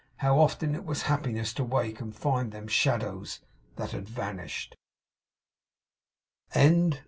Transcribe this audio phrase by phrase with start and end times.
[0.17, 3.39] How often it was happiness to wake and find them Shadows
[3.75, 4.75] that had vanished!